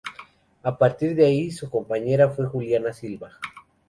[0.63, 3.37] A partir de ahí su compañera fue Juliana Silva.